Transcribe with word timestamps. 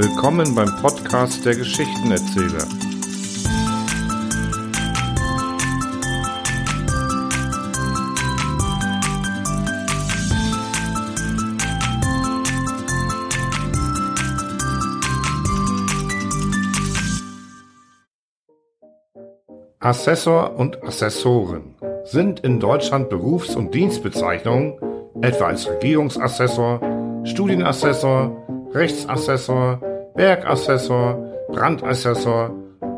Willkommen 0.00 0.54
beim 0.54 0.76
Podcast 0.80 1.44
der 1.44 1.56
Geschichtenerzähler. 1.56 2.68
Assessor 19.80 20.54
und 20.54 20.80
Assessoren 20.84 21.74
sind 22.04 22.38
in 22.44 22.60
Deutschland 22.60 23.08
Berufs- 23.08 23.56
und 23.56 23.74
Dienstbezeichnungen, 23.74 24.78
etwa 25.22 25.46
als 25.46 25.68
Regierungsassessor, 25.68 27.24
Studienassessor, 27.24 28.57
Rechtsassessor, 28.72 29.80
Bergassessor, 30.14 31.32
Brandassessor 31.48 32.50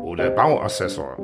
oder 0.03 0.29
Bauassessor. 0.31 1.17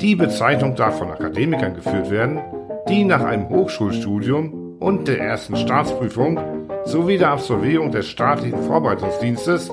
Die 0.00 0.14
Bezeichnung 0.14 0.74
darf 0.74 0.98
von 0.98 1.10
Akademikern 1.10 1.74
geführt 1.74 2.10
werden, 2.10 2.40
die 2.88 3.04
nach 3.04 3.22
einem 3.22 3.48
Hochschulstudium 3.48 4.78
und 4.80 5.08
der 5.08 5.20
ersten 5.20 5.56
Staatsprüfung 5.56 6.38
sowie 6.84 7.18
der 7.18 7.30
Absolvierung 7.30 7.90
des 7.90 8.08
staatlichen 8.08 8.62
Vorbereitungsdienstes 8.62 9.70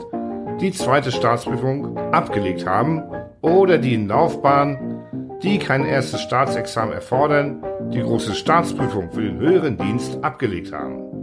die 0.61 0.72
zweite 0.72 1.11
Staatsprüfung 1.11 1.97
abgelegt 2.11 2.66
haben 2.66 3.03
oder 3.41 3.77
die 3.77 3.94
in 3.94 4.08
Laufbahn 4.08 5.00
die 5.44 5.58
kein 5.58 5.86
erstes 5.86 6.22
Staatsexamen 6.22 6.94
erfordern, 6.94 7.63
die 7.94 8.02
große 8.02 8.36
Staatsprüfung 8.36 9.11
für 9.11 9.22
den 9.22 9.39
höheren 9.39 9.77
Dienst 9.77 10.22
abgelegt 10.23 10.73
haben. 10.73 11.18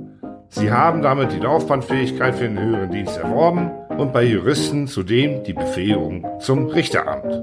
Sie 0.48 0.70
haben 0.70 1.02
damit 1.02 1.32
die 1.32 1.40
Laufbahnfähigkeit 1.40 2.34
für 2.34 2.44
den 2.44 2.58
höheren 2.58 2.90
Dienst 2.90 3.16
erworben 3.18 3.70
und 3.98 4.12
bei 4.12 4.24
Juristen 4.24 4.86
zudem 4.86 5.42
die 5.44 5.52
Befähigung 5.52 6.26
zum 6.40 6.66
Richteramt. 6.66 7.42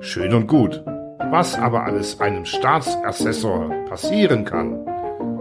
Schön 0.00 0.34
und 0.34 0.46
gut. 0.46 0.82
Was 1.30 1.56
aber 1.56 1.84
alles 1.84 2.20
einem 2.20 2.44
Staatsassessor 2.44 3.70
passieren 3.86 4.44
kann, 4.44 4.86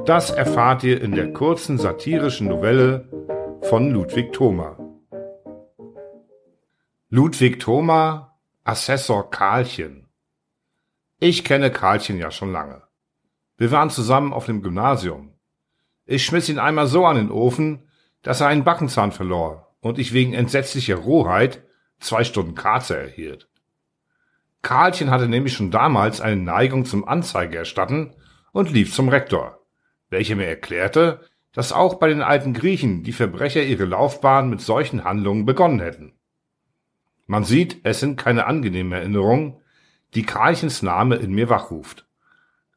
das 0.06 0.32
erfahrt 0.32 0.84
ihr 0.84 1.02
in 1.02 1.12
der 1.12 1.32
kurzen 1.34 1.78
satirischen 1.78 2.48
Novelle 2.48 3.08
von 3.62 3.92
Ludwig 3.92 4.34
Thoma. 4.34 4.78
Ludwig 7.10 7.60
Thoma 7.60 8.36
Assessor 8.64 9.30
Karlchen. 9.30 10.08
Ich 11.20 11.44
kenne 11.44 11.70
Karlchen 11.70 12.18
ja 12.18 12.32
schon 12.32 12.52
lange. 12.52 12.82
Wir 13.58 13.72
waren 13.72 13.90
zusammen 13.90 14.34
auf 14.34 14.48
dem 14.48 14.62
Gymnasium. 14.62 15.35
Ich 16.06 16.26
schmiss 16.26 16.50
ihn 16.50 16.60
einmal 16.60 16.88
so 16.88 17.06
an 17.06 17.18
den 17.18 17.32
Ofen, 17.32 17.88
dass 18.22 18.42
er 18.42 18.48
einen 18.48 18.64
Backenzahn 18.64 19.12
verlor 19.12 19.76
und 19.82 20.00
ich 20.00 20.14
wegen 20.14 20.34
entsetzlicher 20.34 20.96
Rohheit 20.96 21.64
zwei 22.00 22.24
Stunden 22.24 22.56
Karze 22.56 22.98
erhielt. 22.98 23.48
Karlchen 24.62 25.12
hatte 25.12 25.28
nämlich 25.28 25.54
schon 25.54 25.72
damals 25.72 26.22
eine 26.22 26.42
Neigung 26.42 26.86
zum 26.86 27.08
Anzeige 27.08 27.58
erstatten 27.58 28.14
und 28.52 28.72
lief 28.72 28.94
zum 28.94 29.10
Rektor, 29.10 29.60
welcher 30.10 30.36
mir 30.36 30.48
erklärte, 30.48 31.22
dass 31.54 31.72
auch 31.72 31.96
bei 31.96 32.08
den 32.08 32.22
alten 32.22 32.54
Griechen 32.54 33.04
die 33.04 33.14
Verbrecher 33.14 33.64
ihre 33.64 33.86
Laufbahn 33.86 34.50
mit 34.50 34.62
solchen 34.62 35.04
Handlungen 35.04 35.46
begonnen 35.46 35.80
hätten. 35.80 36.14
Man 37.28 37.44
sieht, 37.44 37.80
es 37.84 38.00
sind 38.00 38.18
keine 38.18 38.46
angenehmen 38.46 38.92
Erinnerungen, 38.92 39.58
die 40.14 40.24
Karlchens 40.24 40.82
Name 40.82 41.16
in 41.16 41.34
mir 41.34 41.50
wachruft. 41.50 42.06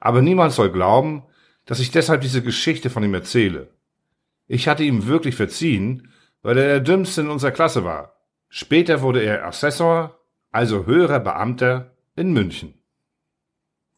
Aber 0.01 0.23
niemand 0.23 0.53
soll 0.53 0.71
glauben, 0.71 1.25
dass 1.69 1.81
ich 1.81 1.91
deshalb 1.91 2.23
diese 2.23 2.43
Geschichte 2.43 2.89
von 2.89 3.05
ihm 3.05 3.13
erzähle. 3.13 3.69
Ich 4.47 4.69
hatte 4.69 4.85
ihm 4.85 5.07
wirklich 5.07 5.37
verziehen, 5.37 6.11
weil 6.41 6.57
er 6.57 6.67
der 6.67 6.81
Dümmste 6.81 7.21
in 7.21 7.29
unserer 7.29 7.51
Klasse 7.51 7.85
war. 7.85 8.15
Später 8.49 9.03
wurde 9.03 9.21
er 9.21 9.47
Assessor, 9.47 10.19
also 10.51 10.87
höherer 10.87 11.21
Beamter 11.21 11.95
in 12.17 12.33
München. 12.33 12.73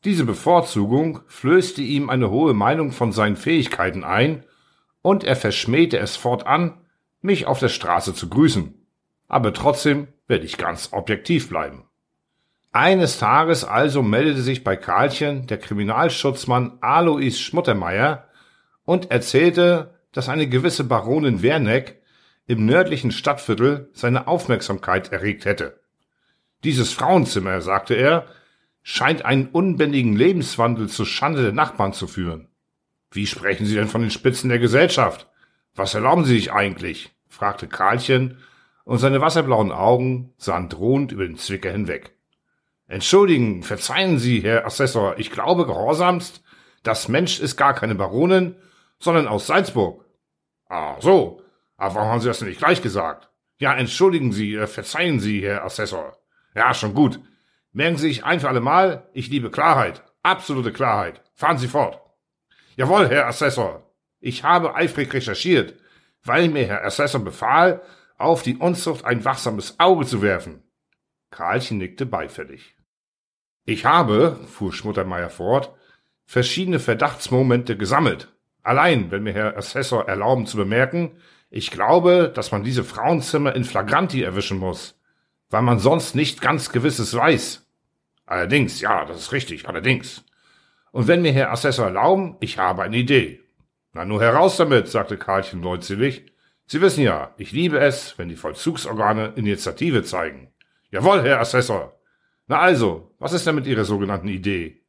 Diese 0.04 0.24
Bevorzugung 0.24 1.20
flößte 1.28 1.80
ihm 1.80 2.10
eine 2.10 2.28
hohe 2.30 2.54
Meinung 2.54 2.90
von 2.90 3.12
seinen 3.12 3.36
Fähigkeiten 3.36 4.02
ein, 4.02 4.44
und 5.00 5.22
er 5.22 5.36
verschmähte 5.36 5.98
es 5.98 6.16
fortan, 6.16 6.80
mich 7.20 7.46
auf 7.46 7.60
der 7.60 7.68
Straße 7.68 8.14
zu 8.14 8.28
grüßen. 8.28 8.84
Aber 9.28 9.54
trotzdem 9.54 10.08
werde 10.26 10.44
ich 10.44 10.58
ganz 10.58 10.88
objektiv 10.92 11.48
bleiben. 11.48 11.84
Eines 12.72 13.18
Tages 13.18 13.64
also 13.64 14.00
meldete 14.00 14.42
sich 14.42 14.62
bei 14.62 14.76
Karlchen 14.76 15.48
der 15.48 15.58
Kriminalschutzmann 15.58 16.78
Alois 16.80 17.32
Schmuttermeier 17.32 18.28
und 18.84 19.10
erzählte, 19.10 19.98
dass 20.12 20.28
eine 20.28 20.48
gewisse 20.48 20.84
Baronin 20.84 21.42
Werneck 21.42 22.00
im 22.46 22.66
nördlichen 22.66 23.10
Stadtviertel 23.10 23.90
seine 23.92 24.28
Aufmerksamkeit 24.28 25.10
erregt 25.10 25.46
hätte. 25.46 25.80
Dieses 26.62 26.92
Frauenzimmer, 26.92 27.60
sagte 27.60 27.94
er, 27.94 28.26
scheint 28.82 29.24
einen 29.24 29.48
unbändigen 29.48 30.14
Lebenswandel 30.14 30.88
zur 30.88 31.06
Schande 31.06 31.42
der 31.42 31.52
Nachbarn 31.52 31.92
zu 31.92 32.06
führen. 32.06 32.48
Wie 33.10 33.26
sprechen 33.26 33.66
Sie 33.66 33.74
denn 33.74 33.88
von 33.88 34.02
den 34.02 34.10
Spitzen 34.10 34.48
der 34.48 34.60
Gesellschaft? 34.60 35.28
Was 35.74 35.94
erlauben 35.94 36.24
Sie 36.24 36.34
sich 36.34 36.52
eigentlich? 36.52 37.10
fragte 37.28 37.66
Karlchen 37.66 38.38
und 38.84 38.98
seine 38.98 39.20
wasserblauen 39.20 39.72
Augen 39.72 40.34
sahen 40.36 40.68
drohend 40.68 41.10
über 41.10 41.26
den 41.26 41.36
Zwicker 41.36 41.72
hinweg. 41.72 42.14
Entschuldigen, 42.90 43.62
verzeihen 43.62 44.18
Sie, 44.18 44.40
Herr 44.40 44.66
Assessor, 44.66 45.16
ich 45.16 45.30
glaube 45.30 45.64
gehorsamst, 45.64 46.42
das 46.82 47.06
Mensch 47.06 47.38
ist 47.38 47.56
gar 47.56 47.72
keine 47.72 47.94
Baronin, 47.94 48.56
sondern 48.98 49.28
aus 49.28 49.46
Salzburg. 49.46 50.04
Ah, 50.68 50.96
so. 50.98 51.40
Aber 51.76 51.94
warum 51.94 52.08
haben 52.10 52.20
Sie 52.20 52.26
das 52.26 52.40
denn 52.40 52.48
nicht 52.48 52.58
gleich 52.58 52.82
gesagt? 52.82 53.30
Ja, 53.58 53.74
entschuldigen 53.74 54.32
Sie, 54.32 54.56
äh, 54.56 54.66
verzeihen 54.66 55.20
Sie, 55.20 55.40
Herr 55.40 55.64
Assessor. 55.64 56.16
Ja, 56.56 56.74
schon 56.74 56.94
gut. 56.94 57.20
Merken 57.70 57.96
Sie 57.96 58.08
sich 58.08 58.24
ein 58.24 58.40
für 58.40 58.48
alle 58.48 58.60
Mal, 58.60 59.08
ich 59.12 59.28
liebe 59.28 59.52
Klarheit. 59.52 60.02
Absolute 60.24 60.72
Klarheit. 60.72 61.22
Fahren 61.32 61.58
Sie 61.58 61.68
fort. 61.68 62.00
Jawohl, 62.74 63.08
Herr 63.08 63.28
Assessor. 63.28 63.88
Ich 64.18 64.42
habe 64.42 64.74
eifrig 64.74 65.14
recherchiert, 65.14 65.76
weil 66.24 66.48
mir 66.48 66.66
Herr 66.66 66.84
Assessor 66.84 67.22
befahl, 67.22 67.82
auf 68.18 68.42
die 68.42 68.56
Unzucht 68.56 69.04
ein 69.04 69.24
wachsames 69.24 69.78
Auge 69.78 70.06
zu 70.06 70.22
werfen. 70.22 70.64
Karlchen 71.30 71.78
nickte 71.78 72.04
beifällig. 72.04 72.74
Ich 73.70 73.84
habe, 73.84 74.36
fuhr 74.48 74.72
Schmuttermeier 74.72 75.30
fort, 75.30 75.70
verschiedene 76.26 76.80
Verdachtsmomente 76.80 77.76
gesammelt. 77.76 78.26
Allein, 78.64 79.12
wenn 79.12 79.22
mir 79.22 79.32
Herr 79.32 79.56
Assessor 79.56 80.08
erlauben 80.08 80.44
zu 80.46 80.56
bemerken, 80.56 81.12
ich 81.50 81.70
glaube, 81.70 82.32
dass 82.34 82.50
man 82.50 82.64
diese 82.64 82.82
Frauenzimmer 82.82 83.54
in 83.54 83.62
Flagranti 83.62 84.24
erwischen 84.24 84.58
muss, 84.58 84.98
weil 85.50 85.62
man 85.62 85.78
sonst 85.78 86.16
nicht 86.16 86.40
ganz 86.40 86.72
Gewisses 86.72 87.14
weiß. 87.14 87.64
Allerdings, 88.26 88.80
ja, 88.80 89.04
das 89.04 89.18
ist 89.18 89.32
richtig, 89.32 89.68
allerdings. 89.68 90.24
Und 90.90 91.06
wenn 91.06 91.22
mir 91.22 91.32
Herr 91.32 91.52
Assessor 91.52 91.86
erlauben, 91.86 92.38
ich 92.40 92.58
habe 92.58 92.82
eine 92.82 92.96
Idee. 92.96 93.38
Na 93.92 94.04
nur 94.04 94.20
heraus 94.20 94.56
damit, 94.56 94.88
sagte 94.88 95.16
Karlchen 95.16 95.62
leutselig. 95.62 96.26
Sie 96.66 96.80
wissen 96.80 97.04
ja, 97.04 97.34
ich 97.36 97.52
liebe 97.52 97.78
es, 97.78 98.18
wenn 98.18 98.30
die 98.30 98.34
Vollzugsorgane 98.34 99.34
Initiative 99.36 100.02
zeigen. 100.02 100.48
Jawohl, 100.90 101.22
Herr 101.22 101.38
Assessor. 101.38 101.99
Na 102.50 102.58
also, 102.58 103.14
was 103.20 103.32
ist 103.32 103.46
denn 103.46 103.54
mit 103.54 103.68
Ihrer 103.68 103.84
sogenannten 103.84 104.26
Idee? 104.26 104.82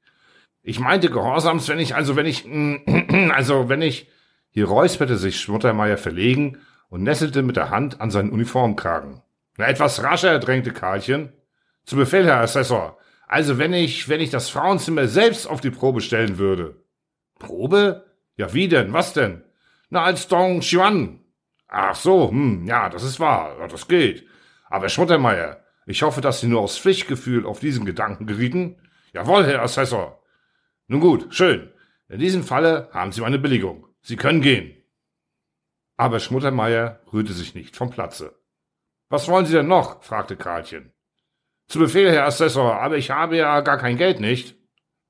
Ich 0.64 0.80
meinte 0.80 1.12
gehorsams, 1.12 1.68
wenn 1.68 1.78
ich, 1.78 1.94
also 1.94 2.16
wenn 2.16 2.26
ich, 2.26 2.44
also 3.36 3.70
wenn 3.70 3.84
ich, 3.84 4.10
hier 4.50 4.66
räusperte 4.66 5.16
sich 5.16 5.40
Schmuttermeier 5.40 5.98
verlegen 5.98 6.58
und 6.90 7.04
nesselte 7.04 7.44
mit 7.44 7.58
der 7.58 7.70
Hand 7.70 8.02
an 8.02 8.10
seinen 8.10 8.32
Uniformkragen. 8.32 9.22
Na, 9.58 9.68
etwas 9.68 10.02
rascher, 10.02 10.40
drängte 10.40 10.74
Karlchen. 10.74 11.34
Zu 11.86 11.98
Befehl, 11.98 12.26
Herr 12.26 12.40
Assessor. 12.40 12.98
Also 13.28 13.60
wenn 13.60 13.74
ich, 13.76 14.10
wenn 14.10 14.22
ich 14.22 14.32
das 14.32 14.50
Frauenzimmer 14.50 15.08
selbst 15.08 15.46
auf 15.46 15.62
die 15.62 15.70
Probe 15.70 16.02
stellen 16.02 16.40
würde. 16.40 16.84
Probe? 17.38 18.06
Ja, 18.38 18.56
wie 18.56 18.70
denn? 18.70 18.92
Was 18.92 19.14
denn? 19.14 19.44
Na, 19.92 20.04
als 20.04 20.28
Dong 20.28 20.62
Xuan, 20.62 21.20
Ach 21.68 21.96
so, 21.96 22.32
hm, 22.32 22.66
ja, 22.66 22.90
das 22.90 23.04
ist 23.04 23.20
wahr, 23.20 23.56
ja, 23.60 23.68
das 23.68 23.88
geht. 23.88 24.26
Aber 24.68 24.90
Schmuttermeier, 24.90 25.62
ich 25.92 26.04
hoffe, 26.04 26.22
dass 26.22 26.40
Sie 26.40 26.48
nur 26.48 26.62
aus 26.62 26.80
Pflichtgefühl 26.80 27.46
auf 27.46 27.60
diesen 27.60 27.86
Gedanken 27.86 28.26
gerieten. 28.26 28.78
Jawohl, 29.14 29.46
Herr 29.46 29.62
Assessor. 29.62 30.24
Nun 30.88 31.02
gut, 31.02 31.36
schön. 31.36 31.70
In 32.08 32.20
diesem 32.20 32.44
Falle 32.44 32.90
haben 32.94 33.12
Sie 33.12 33.20
meine 33.20 33.40
Billigung. 33.40 33.88
Sie 34.02 34.16
können 34.16 34.42
gehen. 34.42 34.74
Aber 35.98 36.22
Schmuttermeier 36.22 37.02
rührte 37.12 37.34
sich 37.34 37.56
nicht 37.56 37.76
vom 37.76 37.90
Platze. 37.90 38.40
Was 39.10 39.28
wollen 39.28 39.46
Sie 39.46 39.52
denn 39.54 39.68
noch? 39.68 40.02
fragte 40.02 40.38
Karlchen. 40.38 40.94
Zu 41.68 41.80
Befehl, 41.80 42.10
Herr 42.10 42.26
Assessor, 42.26 42.80
aber 42.80 42.96
ich 42.96 43.12
habe 43.12 43.36
ja 43.36 43.60
gar 43.60 43.78
kein 43.78 43.98
Geld, 43.98 44.22
nicht? 44.22 44.56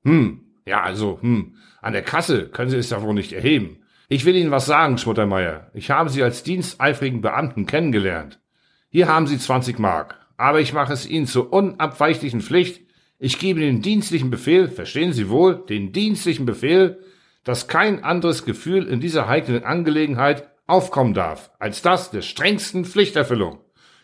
Hm, 0.02 0.60
ja, 0.66 0.82
also, 0.82 1.20
hm, 1.22 1.58
an 1.80 1.92
der 1.92 2.02
Kasse 2.02 2.48
können 2.48 2.70
Sie 2.70 2.76
es 2.76 2.90
ja 2.90 3.02
wohl 3.02 3.14
nicht 3.14 3.32
erheben. 3.32 3.84
Ich 4.08 4.24
will 4.24 4.34
Ihnen 4.34 4.50
was 4.50 4.66
sagen, 4.66 4.98
Schmuttermeier. 4.98 5.70
Ich 5.74 5.92
habe 5.92 6.10
Sie 6.10 6.24
als 6.24 6.42
diensteifrigen 6.42 7.20
Beamten 7.20 7.66
kennengelernt. 7.66 8.40
Hier 8.88 9.06
haben 9.06 9.28
Sie 9.28 9.38
20 9.38 9.78
Mark. 9.78 10.21
Aber 10.36 10.60
ich 10.60 10.72
mache 10.72 10.92
es 10.92 11.06
Ihnen 11.06 11.26
zur 11.26 11.52
unabweichlichen 11.52 12.40
Pflicht. 12.40 12.82
Ich 13.18 13.38
gebe 13.38 13.60
den 13.60 13.82
dienstlichen 13.82 14.30
Befehl, 14.30 14.68
verstehen 14.68 15.12
Sie 15.12 15.28
wohl, 15.28 15.64
den 15.66 15.92
dienstlichen 15.92 16.46
Befehl, 16.46 16.98
dass 17.44 17.68
kein 17.68 18.02
anderes 18.04 18.44
Gefühl 18.44 18.86
in 18.86 19.00
dieser 19.00 19.28
heiklen 19.28 19.64
Angelegenheit 19.64 20.48
aufkommen 20.66 21.14
darf, 21.14 21.50
als 21.58 21.82
das 21.82 22.10
der 22.10 22.22
strengsten 22.22 22.84
Pflichterfüllung. 22.84 23.60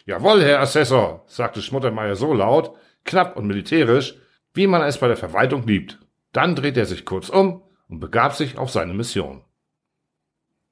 Jawohl, 0.06 0.42
Herr 0.42 0.60
Assessor, 0.60 1.24
sagte 1.26 1.62
Schmuttermeier 1.62 2.16
so 2.16 2.32
laut, 2.32 2.76
knapp 3.04 3.36
und 3.36 3.46
militärisch, 3.46 4.16
wie 4.54 4.66
man 4.66 4.82
es 4.82 4.98
bei 4.98 5.08
der 5.08 5.16
Verwaltung 5.16 5.66
liebt. 5.66 5.98
Dann 6.32 6.54
drehte 6.54 6.80
er 6.80 6.86
sich 6.86 7.04
kurz 7.04 7.28
um 7.28 7.62
und 7.88 8.00
begab 8.00 8.34
sich 8.34 8.58
auf 8.58 8.70
seine 8.70 8.94
Mission. 8.94 9.42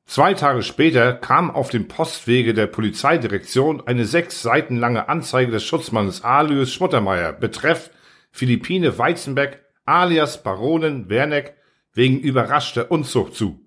Zwei 0.06 0.35
Tage 0.35 0.62
später 0.62 1.14
kam 1.14 1.50
auf 1.50 1.69
dem 1.69 1.88
Postwege 1.88 2.55
der 2.55 2.69
Polizeidirektion 2.69 3.87
eine 3.87 4.05
sechs 4.05 4.41
Seiten 4.41 4.76
lange 4.76 5.08
Anzeige 5.08 5.50
des 5.50 5.64
Schutzmannes 5.64 6.23
Alius 6.23 6.73
Schmuttermeier 6.73 7.32
betreff 7.32 7.91
Philippine 8.31 8.99
Weizenbeck 8.99 9.64
alias 9.85 10.44
Baronin 10.44 11.08
Werneck 11.08 11.56
wegen 11.93 12.20
überraschter 12.20 12.91
Unzucht 12.91 13.35
zu. 13.35 13.61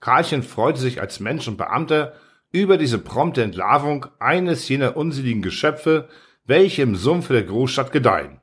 Karlchen 0.00 0.42
freute 0.42 0.78
sich 0.78 1.00
als 1.00 1.20
Mensch 1.20 1.48
und 1.48 1.56
Beamter 1.56 2.14
über 2.52 2.76
diese 2.76 2.98
prompte 2.98 3.42
Entlarvung 3.42 4.06
eines 4.18 4.68
jener 4.68 4.96
unseligen 4.96 5.40
Geschöpfe, 5.40 6.08
welche 6.44 6.82
im 6.82 6.96
Sumpfe 6.96 7.32
der 7.32 7.44
Großstadt 7.44 7.92
gedeihen. 7.92 8.40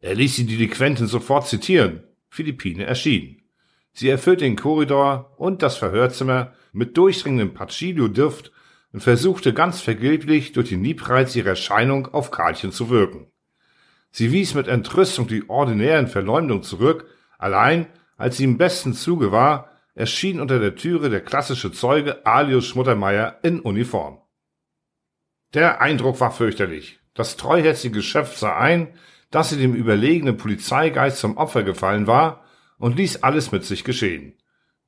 Er 0.00 0.14
ließ 0.14 0.36
die 0.36 0.46
Delinquenten 0.46 1.06
sofort 1.06 1.48
zitieren. 1.48 2.04
Philippine 2.28 2.84
erschien. 2.84 3.43
Sie 3.94 4.08
erfüllte 4.08 4.44
den 4.44 4.56
Korridor 4.56 5.32
und 5.36 5.62
das 5.62 5.76
Verhörzimmer 5.76 6.52
mit 6.72 6.96
durchdringendem 6.96 7.54
Pachilio-Duft 7.54 8.52
und 8.92 9.00
versuchte 9.00 9.54
ganz 9.54 9.80
vergeblich 9.80 10.52
durch 10.52 10.68
den 10.68 10.82
Liebreiz 10.82 11.34
ihrer 11.36 11.50
Erscheinung 11.50 12.12
auf 12.12 12.32
Karlchen 12.32 12.72
zu 12.72 12.90
wirken. 12.90 13.28
Sie 14.10 14.32
wies 14.32 14.54
mit 14.54 14.68
Entrüstung 14.68 15.28
die 15.28 15.48
ordinären 15.48 16.08
Verleumdungen 16.08 16.64
zurück, 16.64 17.06
allein 17.38 17.86
als 18.16 18.36
sie 18.36 18.44
im 18.44 18.58
besten 18.58 18.94
Zuge 18.94 19.32
war, 19.32 19.70
erschien 19.94 20.40
unter 20.40 20.58
der 20.58 20.74
Türe 20.74 21.08
der 21.08 21.20
klassische 21.20 21.72
Zeuge 21.72 22.26
Alius 22.26 22.66
Schmuttermeier 22.66 23.38
in 23.42 23.60
Uniform. 23.60 24.18
Der 25.52 25.80
Eindruck 25.80 26.20
war 26.20 26.32
fürchterlich. 26.32 26.98
Das 27.14 27.36
treuherzige 27.36 27.96
Geschöpf 27.96 28.36
sah 28.36 28.56
ein, 28.56 28.94
dass 29.30 29.50
sie 29.50 29.56
dem 29.56 29.74
überlegenen 29.74 30.36
Polizeigeist 30.36 31.18
zum 31.18 31.36
Opfer 31.36 31.62
gefallen 31.62 32.08
war 32.08 32.43
und 32.78 32.96
ließ 32.96 33.22
alles 33.22 33.52
mit 33.52 33.64
sich 33.64 33.84
geschehen. 33.84 34.34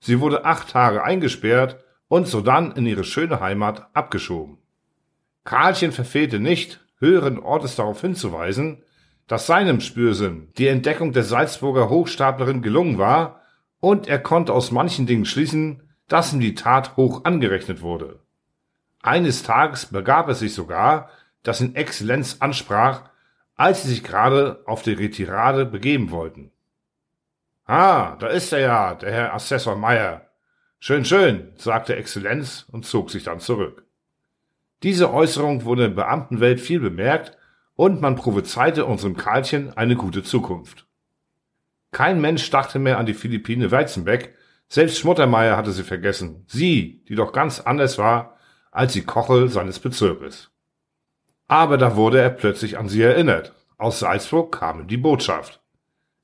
Sie 0.00 0.20
wurde 0.20 0.44
acht 0.44 0.70
Tage 0.70 1.02
eingesperrt 1.02 1.84
und 2.08 2.26
sodann 2.26 2.72
in 2.72 2.86
ihre 2.86 3.04
schöne 3.04 3.40
Heimat 3.40 3.88
abgeschoben. 3.94 4.58
Karlchen 5.44 5.92
verfehlte 5.92 6.38
nicht, 6.38 6.80
höheren 6.98 7.38
Ortes 7.38 7.76
darauf 7.76 8.00
hinzuweisen, 8.00 8.82
dass 9.26 9.46
seinem 9.46 9.80
Spürsinn 9.80 10.52
die 10.56 10.68
Entdeckung 10.68 11.12
der 11.12 11.24
Salzburger 11.24 11.88
Hochstaplerin 11.88 12.62
gelungen 12.62 12.98
war 12.98 13.40
und 13.80 14.06
er 14.06 14.18
konnte 14.18 14.52
aus 14.52 14.70
manchen 14.70 15.06
Dingen 15.06 15.24
schließen, 15.24 15.82
dass 16.08 16.32
ihm 16.32 16.40
die 16.40 16.54
Tat 16.54 16.96
hoch 16.96 17.24
angerechnet 17.24 17.82
wurde. 17.82 18.20
Eines 19.02 19.42
Tages 19.42 19.86
begab 19.86 20.28
es 20.28 20.40
sich 20.40 20.54
sogar, 20.54 21.10
dass 21.42 21.60
ihn 21.60 21.74
Exzellenz 21.74 22.36
ansprach, 22.40 23.10
als 23.54 23.82
sie 23.82 23.88
sich 23.88 24.04
gerade 24.04 24.62
auf 24.66 24.82
die 24.82 24.92
Retirade 24.92 25.64
begeben 25.64 26.10
wollten. 26.10 26.50
Ah, 27.66 28.14
da 28.20 28.28
ist 28.28 28.52
er 28.52 28.60
ja, 28.60 28.94
der 28.94 29.10
Herr 29.10 29.34
Assessor 29.34 29.74
Meyer. 29.74 30.30
Schön, 30.78 31.04
schön, 31.04 31.52
sagte 31.56 31.96
Exzellenz 31.96 32.64
und 32.70 32.86
zog 32.86 33.10
sich 33.10 33.24
dann 33.24 33.40
zurück. 33.40 33.84
Diese 34.84 35.12
Äußerung 35.12 35.64
wurde 35.64 35.86
in 35.86 35.96
der 35.96 36.02
Beamtenwelt 36.02 36.60
viel 36.60 36.78
bemerkt 36.78 37.36
und 37.74 38.00
man 38.00 38.14
prophezeite 38.14 38.84
unserem 38.84 39.16
Karlchen 39.16 39.76
eine 39.76 39.96
gute 39.96 40.22
Zukunft. 40.22 40.86
Kein 41.90 42.20
Mensch 42.20 42.48
dachte 42.50 42.78
mehr 42.78 42.98
an 42.98 43.06
die 43.06 43.14
Philippine 43.14 43.72
Weizenbeck, 43.72 44.36
selbst 44.68 44.98
Schmuttermeier 44.98 45.56
hatte 45.56 45.72
sie 45.72 45.84
vergessen, 45.84 46.44
sie, 46.46 47.04
die 47.08 47.16
doch 47.16 47.32
ganz 47.32 47.58
anders 47.58 47.98
war 47.98 48.36
als 48.70 48.92
die 48.92 49.02
Kochel 49.02 49.48
seines 49.48 49.80
Bezirkes. 49.80 50.50
Aber 51.48 51.78
da 51.78 51.96
wurde 51.96 52.20
er 52.20 52.30
plötzlich 52.30 52.78
an 52.78 52.88
sie 52.88 53.02
erinnert. 53.02 53.54
Aus 53.78 54.00
Salzburg 54.00 54.56
kam 54.56 54.86
die 54.86 54.96
Botschaft. 54.96 55.60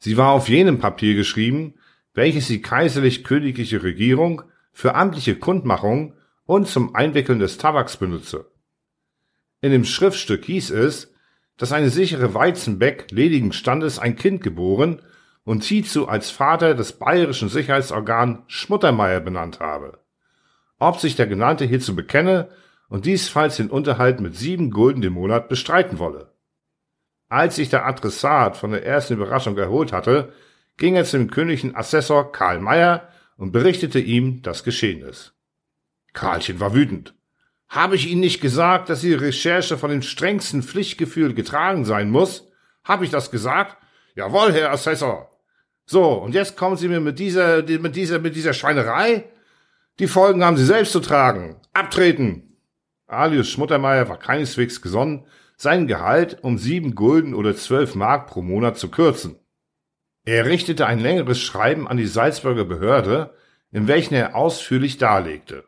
Sie 0.04 0.16
war 0.16 0.32
auf 0.32 0.48
jenem 0.48 0.80
Papier 0.80 1.14
geschrieben, 1.14 1.74
welches 2.12 2.48
die 2.48 2.60
kaiserlich-königliche 2.60 3.84
Regierung 3.84 4.42
für 4.72 4.96
amtliche 4.96 5.36
Kundmachung 5.36 6.14
und 6.44 6.66
zum 6.66 6.96
Einwickeln 6.96 7.38
des 7.38 7.56
Tabaks 7.56 7.98
benutze. 7.98 8.50
In 9.60 9.70
dem 9.70 9.84
Schriftstück 9.84 10.44
hieß 10.44 10.70
es, 10.70 11.14
dass 11.56 11.70
eine 11.70 11.88
sichere 11.88 12.34
Weizenbeck 12.34 13.12
ledigen 13.12 13.52
Standes 13.52 14.00
ein 14.00 14.16
Kind 14.16 14.42
geboren 14.42 15.02
und 15.44 15.62
hierzu 15.62 16.08
als 16.08 16.32
Vater 16.32 16.74
des 16.74 16.94
bayerischen 16.94 17.48
Sicherheitsorgan 17.48 18.42
Schmuttermeier 18.48 19.20
benannt 19.20 19.60
habe. 19.60 20.00
Ob 20.80 20.98
sich 20.98 21.14
der 21.14 21.28
Genannte 21.28 21.64
hierzu 21.64 21.94
bekenne 21.94 22.48
und 22.88 23.06
diesfalls 23.06 23.58
den 23.58 23.70
Unterhalt 23.70 24.18
mit 24.20 24.36
sieben 24.36 24.72
Gulden 24.72 25.04
im 25.04 25.12
Monat 25.12 25.48
bestreiten 25.48 26.00
wolle. 26.00 26.31
Als 27.32 27.56
sich 27.56 27.70
der 27.70 27.86
Adressat 27.86 28.58
von 28.58 28.72
der 28.72 28.84
ersten 28.84 29.14
Überraschung 29.14 29.56
erholt 29.56 29.90
hatte, 29.90 30.34
ging 30.76 30.96
er 30.96 31.06
zum 31.06 31.30
königlichen 31.30 31.74
Assessor 31.74 32.30
Karl 32.30 32.60
Meyer 32.60 33.08
und 33.38 33.52
berichtete 33.52 34.00
ihm 34.00 34.42
das 34.42 34.64
Geschehnis. 34.64 35.32
Karlchen 36.12 36.60
war 36.60 36.74
wütend. 36.74 37.14
Habe 37.70 37.96
ich 37.96 38.10
Ihnen 38.10 38.20
nicht 38.20 38.42
gesagt, 38.42 38.90
dass 38.90 39.02
Ihre 39.02 39.22
Recherche 39.22 39.78
von 39.78 39.88
dem 39.88 40.02
strengsten 40.02 40.62
Pflichtgefühl 40.62 41.32
getragen 41.32 41.86
sein 41.86 42.10
muss? 42.10 42.50
Habe 42.84 43.06
ich 43.06 43.10
das 43.10 43.30
gesagt? 43.30 43.78
Jawohl, 44.14 44.52
Herr 44.52 44.70
Assessor. 44.70 45.30
So, 45.86 46.12
und 46.12 46.34
jetzt 46.34 46.58
kommen 46.58 46.76
Sie 46.76 46.88
mir 46.88 47.00
mit 47.00 47.18
dieser, 47.18 47.62
mit 47.62 47.96
dieser, 47.96 48.18
mit 48.18 48.36
dieser 48.36 48.52
Schweinerei? 48.52 49.24
Die 50.00 50.06
Folgen 50.06 50.44
haben 50.44 50.58
Sie 50.58 50.66
selbst 50.66 50.92
zu 50.92 51.00
tragen. 51.00 51.56
Abtreten! 51.72 52.58
Alius 53.06 53.48
Schmuttermeier 53.48 54.10
war 54.10 54.18
keineswegs 54.18 54.82
gesonnen, 54.82 55.24
sein 55.62 55.86
Gehalt 55.86 56.42
um 56.42 56.58
sieben 56.58 56.96
Gulden 56.96 57.34
oder 57.34 57.54
zwölf 57.54 57.94
Mark 57.94 58.26
pro 58.26 58.42
Monat 58.42 58.78
zu 58.78 58.90
kürzen. 58.90 59.36
Er 60.24 60.44
richtete 60.46 60.86
ein 60.86 60.98
längeres 60.98 61.40
Schreiben 61.40 61.86
an 61.86 61.96
die 61.96 62.06
Salzburger 62.06 62.64
Behörde, 62.64 63.32
in 63.70 63.86
welchem 63.86 64.14
er 64.14 64.34
ausführlich 64.34 64.98
darlegte. 64.98 65.62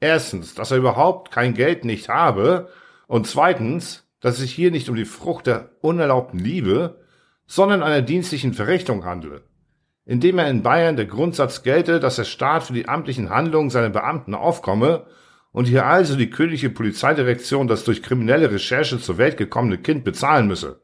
Erstens, 0.00 0.54
dass 0.54 0.72
er 0.72 0.78
überhaupt 0.78 1.30
kein 1.30 1.54
Geld 1.54 1.84
nicht 1.84 2.08
habe 2.08 2.68
und 3.06 3.28
zweitens, 3.28 4.08
dass 4.18 4.34
es 4.34 4.40
sich 4.40 4.52
hier 4.52 4.72
nicht 4.72 4.88
um 4.88 4.96
die 4.96 5.04
Frucht 5.04 5.46
der 5.46 5.70
unerlaubten 5.82 6.40
Liebe, 6.40 6.98
sondern 7.46 7.84
einer 7.84 8.02
dienstlichen 8.02 8.54
Verrichtung 8.54 9.04
handle, 9.04 9.44
indem 10.04 10.40
er 10.40 10.50
in 10.50 10.64
Bayern 10.64 10.96
der 10.96 11.06
Grundsatz 11.06 11.62
gelte, 11.62 12.00
dass 12.00 12.16
der 12.16 12.24
Staat 12.24 12.64
für 12.64 12.72
die 12.72 12.88
amtlichen 12.88 13.30
Handlungen 13.30 13.70
seiner 13.70 13.90
Beamten 13.90 14.34
aufkomme 14.34 15.06
und 15.56 15.64
hier 15.64 15.86
also 15.86 16.16
die 16.16 16.28
königliche 16.28 16.68
Polizeidirektion 16.68 17.66
das 17.66 17.82
durch 17.82 18.02
kriminelle 18.02 18.50
Recherche 18.50 19.00
zur 19.00 19.16
Welt 19.16 19.38
gekommene 19.38 19.78
Kind 19.78 20.04
bezahlen 20.04 20.48
müsse, 20.48 20.82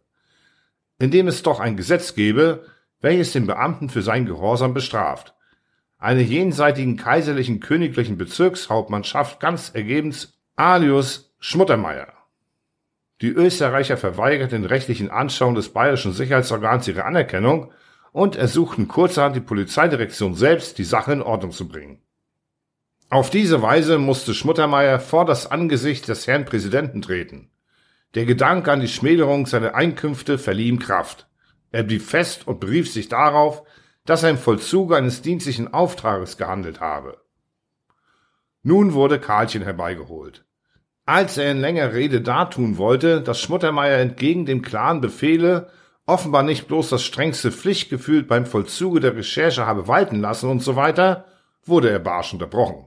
indem 0.99 1.29
es 1.29 1.43
doch 1.43 1.61
ein 1.61 1.77
Gesetz 1.77 2.15
gebe, 2.15 2.65
welches 3.03 3.33
den 3.33 3.47
Beamten 3.47 3.91
für 3.91 4.01
sein 4.01 4.25
Gehorsam 4.25 4.73
bestraft. 4.73 5.35
Eine 5.99 6.23
jenseitigen 6.23 6.97
kaiserlichen 6.97 7.61
königlichen 7.61 8.17
Bezirkshauptmannschaft 8.17 9.41
ganz 9.41 9.73
ergebens 9.75 10.41
alius 10.57 11.35
Schmuttermeier. 11.39 12.11
Die 13.21 13.29
Österreicher 13.29 13.99
verweigerten 13.99 14.63
den 14.63 14.65
rechtlichen 14.65 15.11
Anschauungen 15.11 15.57
des 15.57 15.69
bayerischen 15.69 16.15
Sicherheitsorgans 16.15 16.89
ihre 16.89 17.05
Anerkennung 17.05 17.73
und 18.11 18.37
ersuchten 18.37 18.89
kurzerhand 18.89 19.37
die 19.37 19.41
Polizeidirektion 19.41 20.35
selbst, 20.35 20.79
die 20.79 20.85
Sache 20.85 21.13
in 21.13 21.21
Ordnung 21.21 21.51
zu 21.51 21.69
bringen. 21.69 22.01
Auf 23.13 23.29
diese 23.29 23.61
Weise 23.61 23.99
musste 23.99 24.33
Schmuttermeier 24.33 24.99
vor 24.99 25.27
das 25.27 25.47
Angesicht 25.47 26.09
des 26.09 26.27
Herrn 26.27 26.47
Präsidenten 26.47 27.03
treten. 27.03 27.51
Der 28.15 28.25
Gedanke 28.25 28.73
an 28.73 28.81
die 28.81 28.89
Schmälerung 28.89 29.45
seiner 29.45 29.75
Einkünfte 29.75 30.39
verlieh 30.39 30.69
ihm 30.69 30.79
Kraft. 30.79 31.27
Er 31.73 31.83
blieb 31.83 32.01
fest 32.01 32.47
und 32.47 32.59
berief 32.59 32.91
sich 32.91 33.11
darauf, 33.11 33.65
dass 34.07 34.23
er 34.23 34.31
im 34.31 34.39
Vollzuge 34.39 34.97
eines 34.97 35.21
dienstlichen 35.21 35.75
Auftrages 35.75 36.39
gehandelt 36.39 36.81
habe. 36.81 37.19
Nun 38.63 38.95
wurde 38.95 39.21
Karlchen 39.21 39.61
herbeigeholt. 39.61 40.47
Als 41.05 41.37
er 41.37 41.51
in 41.51 41.61
längerer 41.61 41.93
Rede 41.93 42.23
dartun 42.23 42.79
wollte, 42.79 43.21
dass 43.21 43.43
Schmuttermeier 43.43 43.99
entgegen 43.99 44.47
dem 44.47 44.63
klaren 44.63 45.03
Befehle 45.03 45.69
offenbar 46.07 46.45
nicht 46.45 46.67
bloß 46.67 46.89
das 46.89 47.03
strengste 47.03 47.53
Pflichtgefühl 47.53 48.23
beim 48.23 48.47
Vollzuge 48.47 49.01
der 49.01 49.15
Recherche 49.15 49.67
habe 49.67 49.87
walten 49.87 50.23
lassen 50.23 50.49
und 50.49 50.63
so 50.63 50.77
weiter, 50.77 51.27
wurde 51.63 51.91
er 51.91 51.99
barsch 51.99 52.33
unterbrochen. 52.33 52.87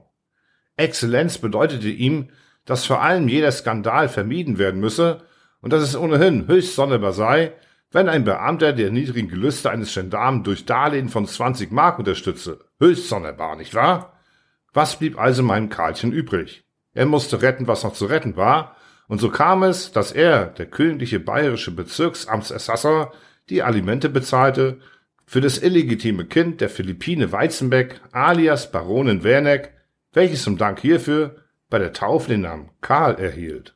Exzellenz 0.76 1.38
bedeutete 1.38 1.88
ihm, 1.88 2.28
dass 2.64 2.84
vor 2.84 3.02
allem 3.02 3.28
jeder 3.28 3.52
Skandal 3.52 4.08
vermieden 4.08 4.58
werden 4.58 4.80
müsse 4.80 5.22
und 5.60 5.72
dass 5.72 5.82
es 5.82 5.96
ohnehin 5.96 6.48
höchst 6.48 6.74
sonderbar 6.74 7.12
sei, 7.12 7.52
wenn 7.92 8.08
ein 8.08 8.24
Beamter 8.24 8.72
der 8.72 8.90
niedrigen 8.90 9.28
Gelüste 9.28 9.70
eines 9.70 9.94
Gendarmen 9.94 10.42
durch 10.42 10.66
Darlehen 10.66 11.08
von 11.08 11.26
20 11.26 11.70
Mark 11.70 11.98
unterstütze. 11.98 12.60
Höchst 12.78 13.08
sonderbar, 13.08 13.56
nicht 13.56 13.74
wahr? 13.74 14.18
Was 14.72 14.98
blieb 14.98 15.18
also 15.18 15.42
meinem 15.42 15.70
Karlchen 15.70 16.12
übrig? 16.12 16.64
Er 16.92 17.06
musste 17.06 17.40
retten, 17.40 17.66
was 17.66 17.84
noch 17.84 17.94
zu 17.94 18.06
retten 18.06 18.36
war, 18.36 18.76
und 19.08 19.20
so 19.20 19.30
kam 19.30 19.62
es, 19.62 19.92
dass 19.92 20.12
er, 20.12 20.46
der 20.46 20.66
königliche 20.66 21.20
bayerische 21.20 21.70
Bezirksamtsassessor, 21.70 23.12
die 23.48 23.62
Alimente 23.62 24.08
bezahlte 24.08 24.80
für 25.26 25.40
das 25.40 25.58
illegitime 25.58 26.24
Kind 26.24 26.60
der 26.60 26.68
Philippine 26.68 27.30
Weizenbeck 27.32 28.00
alias 28.12 28.72
Baronin 28.72 29.22
Werneck, 29.22 29.72
welches 30.16 30.42
zum 30.42 30.56
Dank 30.56 30.80
hierfür 30.80 31.36
bei 31.68 31.78
der 31.78 31.92
Taufe 31.92 32.30
den 32.30 32.40
Namen 32.40 32.70
Karl 32.80 33.16
erhielt. 33.16 33.75